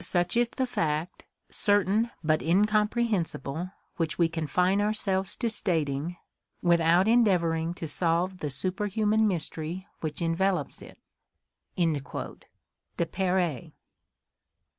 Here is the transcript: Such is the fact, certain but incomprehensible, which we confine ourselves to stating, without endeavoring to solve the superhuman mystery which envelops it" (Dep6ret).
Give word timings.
Such 0.00 0.36
is 0.36 0.50
the 0.50 0.66
fact, 0.66 1.24
certain 1.48 2.10
but 2.22 2.42
incomprehensible, 2.42 3.70
which 3.96 4.18
we 4.18 4.28
confine 4.28 4.78
ourselves 4.82 5.36
to 5.36 5.48
stating, 5.48 6.18
without 6.60 7.08
endeavoring 7.08 7.72
to 7.76 7.88
solve 7.88 8.40
the 8.40 8.50
superhuman 8.50 9.26
mystery 9.26 9.86
which 10.00 10.20
envelops 10.20 10.82
it" 10.82 10.98
(Dep6ret). 11.78 13.72